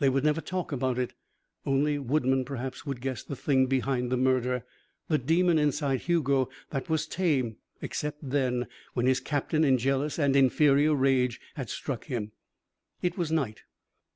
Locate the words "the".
3.22-3.36, 4.10-4.16, 5.06-5.18